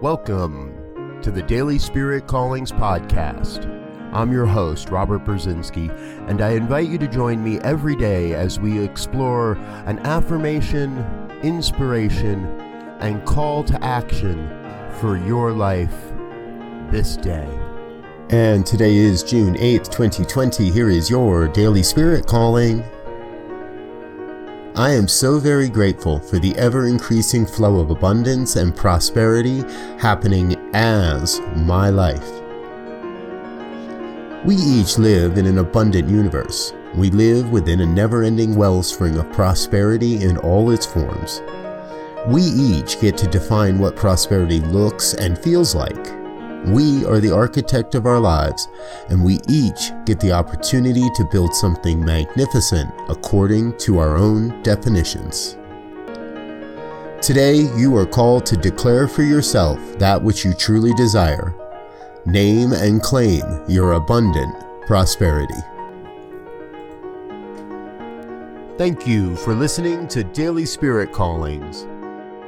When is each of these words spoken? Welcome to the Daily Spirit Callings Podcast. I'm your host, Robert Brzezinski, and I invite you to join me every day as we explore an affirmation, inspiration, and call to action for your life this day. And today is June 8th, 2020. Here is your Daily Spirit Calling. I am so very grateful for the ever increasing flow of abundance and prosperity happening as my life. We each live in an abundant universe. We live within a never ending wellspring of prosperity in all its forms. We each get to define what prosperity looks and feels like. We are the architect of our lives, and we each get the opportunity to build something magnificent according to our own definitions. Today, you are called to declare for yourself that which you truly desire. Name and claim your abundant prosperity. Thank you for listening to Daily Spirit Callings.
Welcome 0.00 1.20
to 1.22 1.30
the 1.30 1.42
Daily 1.42 1.78
Spirit 1.78 2.26
Callings 2.26 2.72
Podcast. 2.72 3.66
I'm 4.14 4.32
your 4.32 4.46
host, 4.46 4.88
Robert 4.88 5.24
Brzezinski, 5.24 5.90
and 6.28 6.40
I 6.40 6.52
invite 6.52 6.88
you 6.88 6.96
to 6.98 7.06
join 7.06 7.44
me 7.44 7.58
every 7.60 7.94
day 7.96 8.34
as 8.34 8.58
we 8.58 8.82
explore 8.82 9.52
an 9.86 9.98
affirmation, 10.00 10.98
inspiration, 11.42 12.44
and 13.00 13.24
call 13.26 13.62
to 13.64 13.84
action 13.84 14.48
for 15.00 15.18
your 15.18 15.52
life 15.52 16.12
this 16.90 17.16
day. 17.16 17.48
And 18.30 18.64
today 18.64 18.96
is 18.96 19.22
June 19.22 19.54
8th, 19.54 19.90
2020. 19.90 20.70
Here 20.70 20.88
is 20.88 21.10
your 21.10 21.48
Daily 21.48 21.82
Spirit 21.82 22.26
Calling. 22.26 22.84
I 24.80 24.92
am 24.92 25.08
so 25.08 25.38
very 25.38 25.68
grateful 25.68 26.18
for 26.18 26.38
the 26.38 26.56
ever 26.56 26.86
increasing 26.86 27.44
flow 27.44 27.80
of 27.80 27.90
abundance 27.90 28.56
and 28.56 28.74
prosperity 28.74 29.60
happening 29.98 30.56
as 30.72 31.38
my 31.54 31.90
life. 31.90 32.26
We 34.46 34.56
each 34.56 34.96
live 34.96 35.36
in 35.36 35.44
an 35.44 35.58
abundant 35.58 36.08
universe. 36.08 36.72
We 36.94 37.10
live 37.10 37.50
within 37.50 37.82
a 37.82 37.86
never 37.86 38.22
ending 38.22 38.54
wellspring 38.54 39.18
of 39.18 39.30
prosperity 39.32 40.22
in 40.22 40.38
all 40.38 40.70
its 40.70 40.86
forms. 40.86 41.42
We 42.28 42.40
each 42.40 43.02
get 43.02 43.18
to 43.18 43.26
define 43.26 43.78
what 43.78 43.96
prosperity 43.96 44.60
looks 44.60 45.12
and 45.12 45.36
feels 45.38 45.74
like. 45.74 46.19
We 46.66 47.06
are 47.06 47.20
the 47.20 47.34
architect 47.34 47.94
of 47.94 48.04
our 48.04 48.20
lives, 48.20 48.68
and 49.08 49.24
we 49.24 49.40
each 49.48 49.92
get 50.04 50.20
the 50.20 50.32
opportunity 50.32 51.08
to 51.14 51.28
build 51.32 51.54
something 51.54 52.04
magnificent 52.04 52.92
according 53.08 53.78
to 53.78 53.98
our 53.98 54.16
own 54.16 54.62
definitions. 54.62 55.56
Today, 57.22 57.68
you 57.76 57.96
are 57.96 58.06
called 58.06 58.44
to 58.46 58.56
declare 58.56 59.08
for 59.08 59.22
yourself 59.22 59.78
that 59.98 60.22
which 60.22 60.44
you 60.44 60.52
truly 60.52 60.92
desire. 60.94 61.54
Name 62.26 62.72
and 62.72 63.02
claim 63.02 63.42
your 63.66 63.92
abundant 63.92 64.54
prosperity. 64.86 65.54
Thank 68.76 69.06
you 69.06 69.36
for 69.36 69.54
listening 69.54 70.08
to 70.08 70.24
Daily 70.24 70.66
Spirit 70.66 71.12
Callings. 71.12 71.86